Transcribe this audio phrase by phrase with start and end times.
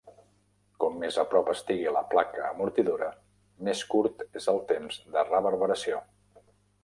[0.83, 3.09] Com més a prop estigui la placa amortidora,
[3.67, 6.01] més curt és el temps de reverberació.